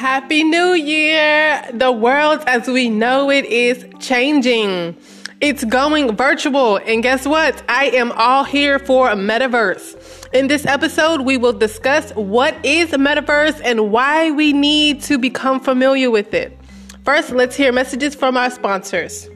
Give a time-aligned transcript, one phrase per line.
[0.00, 1.62] Happy New Year!
[1.74, 4.96] The world as we know it is changing.
[5.42, 7.62] It's going virtual, and guess what?
[7.68, 10.26] I am all here for a metaverse.
[10.32, 15.60] In this episode, we will discuss what is metaverse and why we need to become
[15.60, 16.58] familiar with it.
[17.04, 19.28] First, let's hear messages from our sponsors.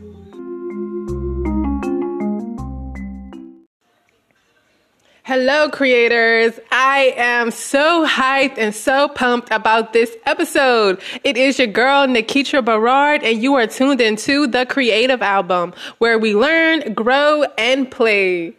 [5.27, 6.61] Hello, creators.
[6.71, 11.01] I am so hyped and so pumped about this episode.
[11.25, 16.19] It is your girl, Nikitra Barard, and you are tuned into the Creative Album, where
[16.19, 18.55] we learn, grow, and play.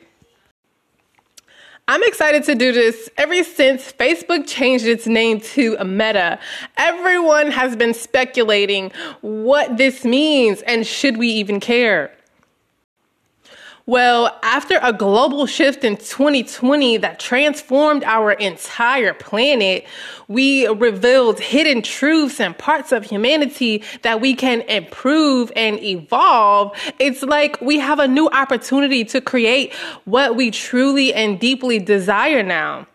[1.88, 6.40] I'm excited to do this ever since Facebook changed its name to Meta.
[6.78, 12.12] Everyone has been speculating what this means and should we even care.
[13.88, 19.86] Well, after a global shift in 2020 that transformed our entire planet,
[20.28, 26.76] we revealed hidden truths and parts of humanity that we can improve and evolve.
[26.98, 29.72] It's like we have a new opportunity to create
[30.06, 32.88] what we truly and deeply desire now.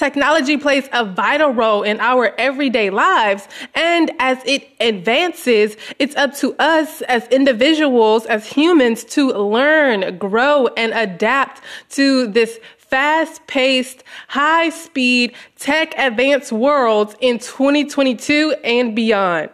[0.00, 3.46] Technology plays a vital role in our everyday lives.
[3.74, 10.68] And as it advances, it's up to us as individuals, as humans, to learn, grow,
[10.68, 19.50] and adapt to this fast paced, high speed, tech advanced world in 2022 and beyond.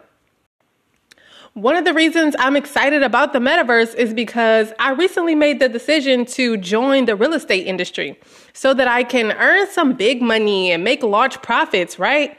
[1.57, 5.67] One of the reasons I'm excited about the metaverse is because I recently made the
[5.67, 8.19] decision to join the real estate industry
[8.53, 12.37] so that I can earn some big money and make large profits, right?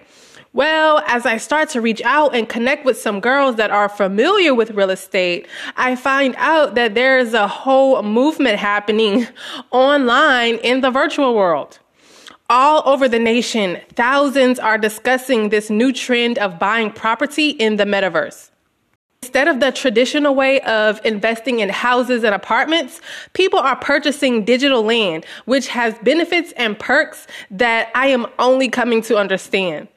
[0.52, 4.54] Well, as I start to reach out and connect with some girls that are familiar
[4.54, 9.26] with real estate, I find out that there's a whole movement happening
[9.72, 11.80] online in the virtual world.
[12.48, 17.84] All over the nation, thousands are discussing this new trend of buying property in the
[17.84, 18.50] metaverse.
[19.22, 23.00] Instead of the traditional way of investing in houses and apartments,
[23.32, 29.02] people are purchasing digital land, which has benefits and perks that I am only coming
[29.02, 29.88] to understand.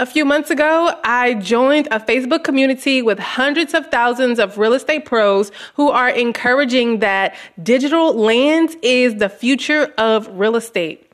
[0.00, 4.74] A few months ago, I joined a Facebook community with hundreds of thousands of real
[4.74, 11.07] estate pros who are encouraging that digital land is the future of real estate.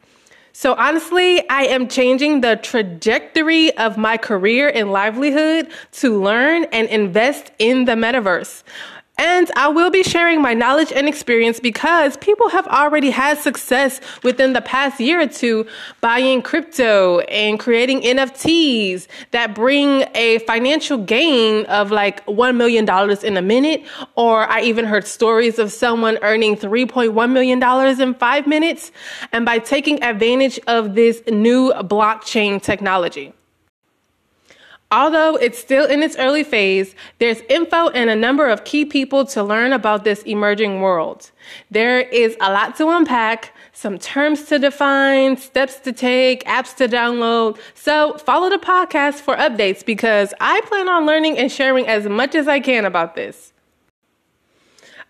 [0.57, 6.89] So honestly, I am changing the trajectory of my career and livelihood to learn and
[6.91, 8.63] invest in the metaverse.
[9.17, 14.01] And I will be sharing my knowledge and experience because people have already had success
[14.25, 15.69] within the past year or two
[16.01, 22.89] buying crypto and creating NFTs that bring a financial gain of like $1 million
[23.25, 23.85] in a minute.
[24.17, 28.91] Or I even heard stories of someone earning $3.1 million in five minutes
[29.31, 33.33] and by taking advantage of this new blockchain technology.
[34.95, 39.25] Although it's still in its early phase, there's info and a number of key people
[39.25, 41.33] to learn about this emerging world.
[41.69, 46.87] There is a lot to unpack, some terms to define, steps to take, apps to
[46.87, 47.59] download.
[47.75, 52.37] So follow the podcast for updates because I plan on learning and sharing as much
[52.37, 53.54] as I can about this.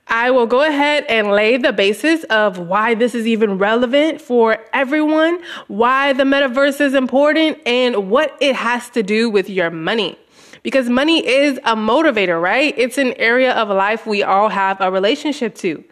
[0.06, 4.58] I will go ahead and lay the basis of why this is even relevant for
[4.72, 10.18] everyone, why the metaverse is important, and what it has to do with your money.
[10.62, 12.74] Because money is a motivator, right?
[12.78, 15.84] It's an area of life we all have a relationship to,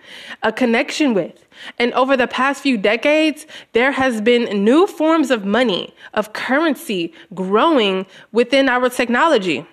[0.42, 1.44] a connection with.
[1.78, 7.12] And over the past few decades, there has been new forms of money, of currency
[7.34, 9.66] growing within our technology.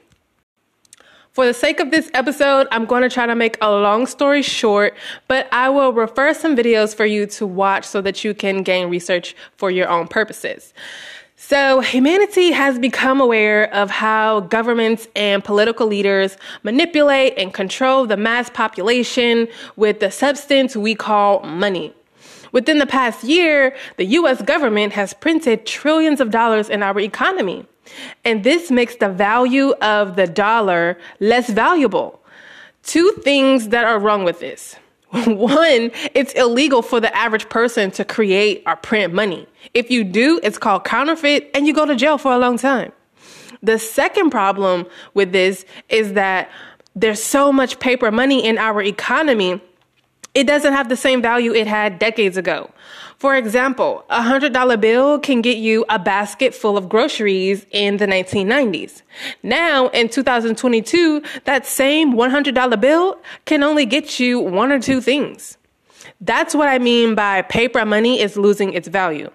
[1.39, 4.41] For the sake of this episode, I'm going to try to make a long story
[4.41, 4.93] short,
[5.29, 8.89] but I will refer some videos for you to watch so that you can gain
[8.89, 10.73] research for your own purposes.
[11.37, 18.17] So, humanity has become aware of how governments and political leaders manipulate and control the
[18.17, 19.47] mass population
[19.77, 21.93] with the substance we call money.
[22.51, 27.65] Within the past year, the US government has printed trillions of dollars in our economy.
[28.25, 32.21] And this makes the value of the dollar less valuable.
[32.83, 34.75] Two things that are wrong with this.
[35.11, 39.47] One, it's illegal for the average person to create or print money.
[39.73, 42.91] If you do, it's called counterfeit and you go to jail for a long time.
[43.61, 46.49] The second problem with this is that
[46.95, 49.61] there's so much paper money in our economy,
[50.33, 52.69] it doesn't have the same value it had decades ago.
[53.19, 58.07] For example, a $100 bill can get you a basket full of groceries in the
[58.07, 59.01] 1990s.
[59.43, 65.57] Now, in 2022, that same $100 bill can only get you one or two things.
[66.21, 69.29] That's what I mean by paper money is losing its value.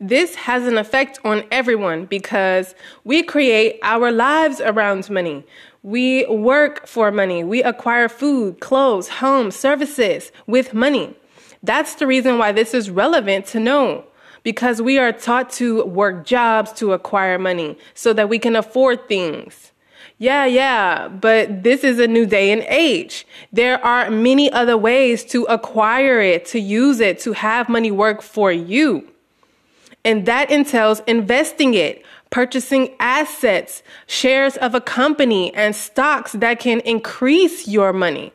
[0.00, 5.44] This has an effect on everyone because we create our lives around money.
[5.82, 7.44] We work for money.
[7.44, 11.14] We acquire food, clothes, home, services with money.
[11.62, 14.04] That's the reason why this is relevant to know
[14.42, 19.08] because we are taught to work jobs to acquire money so that we can afford
[19.08, 19.72] things.
[20.18, 23.26] Yeah, yeah, but this is a new day and age.
[23.52, 28.22] There are many other ways to acquire it, to use it, to have money work
[28.22, 29.08] for you.
[30.04, 36.80] And that entails investing it, purchasing assets, shares of a company, and stocks that can
[36.80, 38.32] increase your money.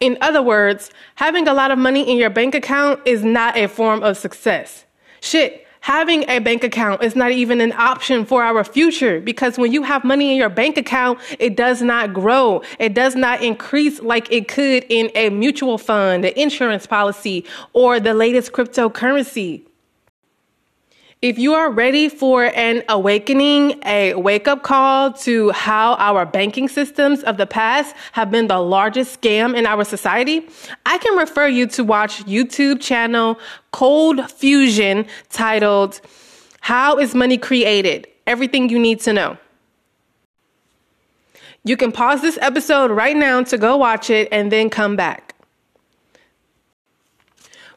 [0.00, 3.66] In other words, having a lot of money in your bank account is not a
[3.66, 4.84] form of success.
[5.20, 9.72] Shit, having a bank account is not even an option for our future because when
[9.72, 12.62] you have money in your bank account, it does not grow.
[12.78, 17.98] It does not increase like it could in a mutual fund, an insurance policy, or
[17.98, 19.67] the latest cryptocurrency.
[21.20, 26.68] If you are ready for an awakening, a wake up call to how our banking
[26.68, 30.48] systems of the past have been the largest scam in our society,
[30.86, 33.36] I can refer you to watch YouTube channel
[33.72, 36.00] ColdFusion titled
[36.60, 38.06] How is Money Created?
[38.28, 39.38] Everything you need to know.
[41.64, 45.34] You can pause this episode right now to go watch it and then come back.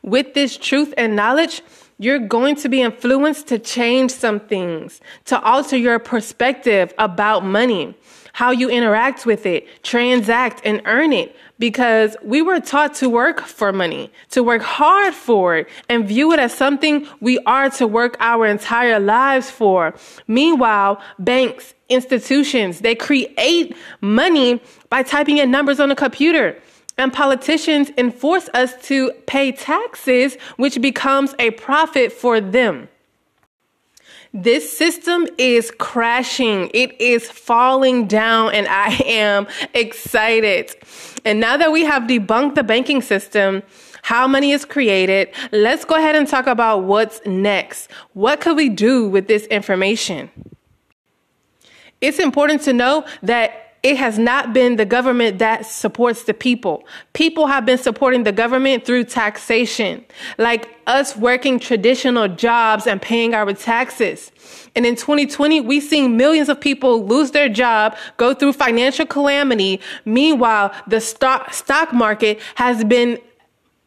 [0.04, 1.64] With this truth and knowledge,
[2.02, 7.94] you're going to be influenced to change some things, to alter your perspective about money,
[8.34, 11.36] how you interact with it, transact, and earn it.
[11.60, 16.32] Because we were taught to work for money, to work hard for it, and view
[16.34, 19.94] it as something we are to work our entire lives for.
[20.28, 24.60] Meanwhile, banks, institutions, they create money
[24.90, 26.58] by typing in numbers on a computer.
[27.02, 32.90] And politicians enforce us to pay taxes, which becomes a profit for them.
[34.36, 36.70] This system is crashing.
[36.76, 40.76] It is falling down, and I am excited.
[41.26, 43.64] And now that we have debunked the banking system,
[44.04, 47.90] how money is created, let's go ahead and talk about what's next.
[48.14, 50.30] What could we do with this information?
[52.00, 56.86] It's important to know that it has not been the government that supports the people.
[57.14, 60.06] People have been supporting the government through taxation,
[60.38, 64.32] like us working traditional jobs and paying our taxes.
[64.76, 69.82] And in 2020, we've seen millions of people lose their job, go through financial calamity.
[70.06, 73.20] Meanwhile, the stock, stock market has been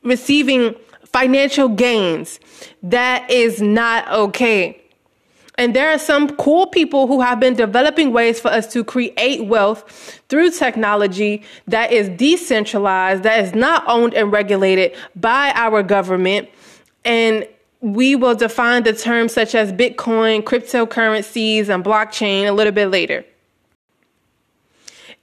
[0.03, 0.75] receiving
[1.05, 2.41] financial gains.
[2.83, 4.84] That is not okay.
[5.57, 9.47] And there are some cool people who have been developing ways for us to create
[9.47, 16.49] wealth through technology that is decentralized, that is not owned and regulated by our government.
[17.05, 17.47] And
[17.81, 23.25] we will define the terms such as Bitcoin, cryptocurrencies, and blockchain a little bit later.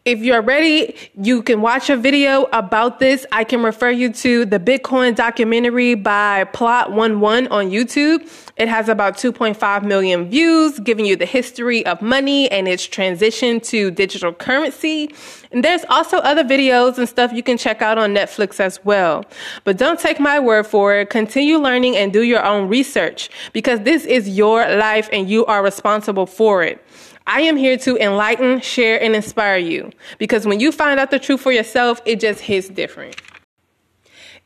[0.03, 3.24] If you're ready, you can watch a video about this.
[3.31, 8.27] I can refer you to the Bitcoin documentary by Plot 11 on YouTube.
[8.57, 13.59] It has about 2.5 million views, giving you the history of money and its transition
[13.59, 15.13] to digital currency.
[15.51, 19.24] And there's also other videos and stuff you can check out on Netflix as well.
[19.65, 21.12] But don't take my word for it.
[21.12, 25.62] Continue learning and do your own research because this is your life and you are
[25.62, 26.84] responsible for it.
[27.31, 31.17] I am here to enlighten, share, and inspire you because when you find out the
[31.17, 33.15] truth for yourself, it just hits different.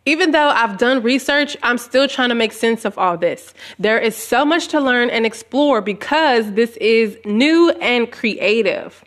[0.05, 3.55] Even though I've done research, I'm still trying to make sense of all this.
[3.79, 9.03] There is so much to learn and explore because this is new and creative.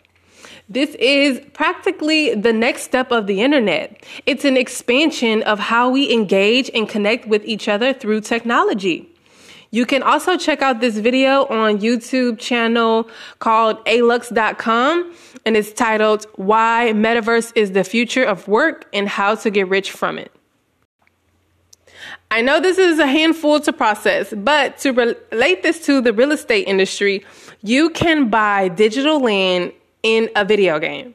[0.67, 4.05] This is practically the next step of the internet.
[4.25, 9.09] It's an expansion of how we engage and connect with each other through technology.
[9.71, 13.07] You can also check out this video on YouTube channel
[13.37, 15.13] called alux.com
[15.45, 19.91] and it's titled Why Metaverse is the Future of Work and How to Get Rich
[19.91, 20.31] from It.
[22.31, 26.31] I know this is a handful to process, but to relate this to the real
[26.31, 27.25] estate industry,
[27.61, 29.73] you can buy digital land
[30.03, 31.13] in a video game.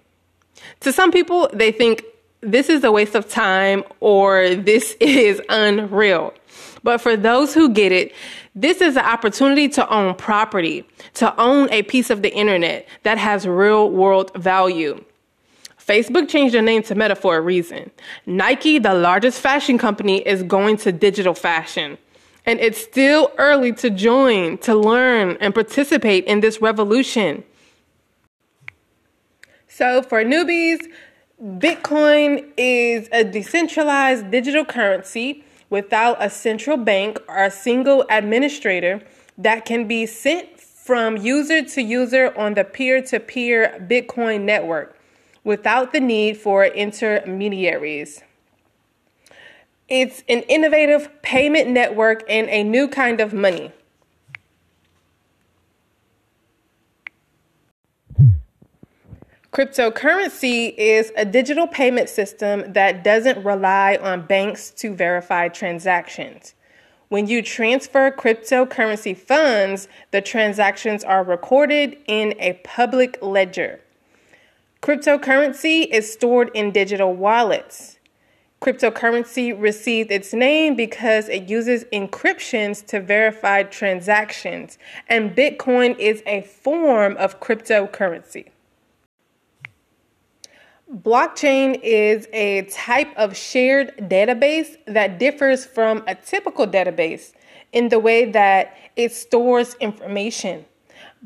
[0.81, 2.05] To some people, they think
[2.41, 6.35] this is a waste of time or this is unreal.
[6.83, 8.13] But for those who get it,
[8.55, 10.85] this is an opportunity to own property,
[11.15, 15.03] to own a piece of the internet that has real world value.
[15.79, 17.91] Facebook changed their name to Meta for a reason.
[18.27, 21.99] Nike, the largest fashion company, is going to digital fashion.
[22.47, 27.45] And it's still early to join, to learn, and participate in this revolution.
[29.69, 30.87] So, for newbies,
[31.43, 39.03] Bitcoin is a decentralized digital currency without a central bank or a single administrator
[39.37, 44.97] that can be sent from user to user on the peer to peer Bitcoin network
[45.43, 48.23] without the need for intermediaries.
[49.89, 53.73] It's an innovative payment network and a new kind of money.
[59.55, 66.55] Cryptocurrency is a digital payment system that doesn't rely on banks to verify transactions.
[67.09, 73.79] When you transfer cryptocurrency funds, the transactions are recorded in a public ledger.
[74.83, 78.01] Cryptocurrency is stored in digital wallets.
[78.61, 86.43] Cryptocurrency received its name because it uses encryptions to verify transactions, and Bitcoin is a
[86.43, 88.49] form of cryptocurrency.
[91.03, 97.33] Blockchain is a type of shared database that differs from a typical database
[97.73, 100.65] in the way that it stores information.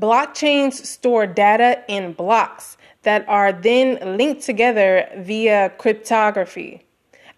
[0.01, 6.83] Blockchains store data in blocks that are then linked together via cryptography.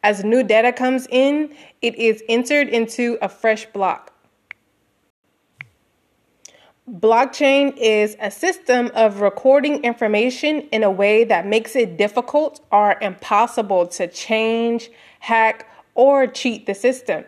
[0.05, 4.10] As new data comes in, it is entered into a fresh block.
[6.99, 12.97] Blockchain is a system of recording information in a way that makes it difficult or
[13.01, 17.25] impossible to change, hack, or cheat the system.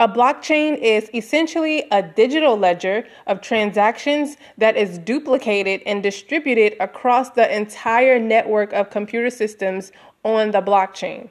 [0.00, 7.30] A blockchain is essentially a digital ledger of transactions that is duplicated and distributed across
[7.30, 9.92] the entire network of computer systems
[10.24, 11.30] on the blockchain.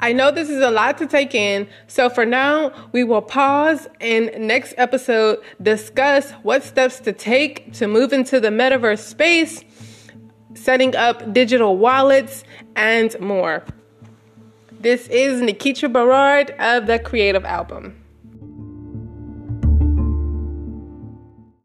[0.00, 3.88] I know this is a lot to take in, so for now, we will pause
[4.00, 9.64] and next episode discuss what steps to take to move into the metaverse space,
[10.54, 12.44] setting up digital wallets,
[12.76, 13.64] and more.
[14.80, 18.05] This is Nikitra Barard of the Creative Album.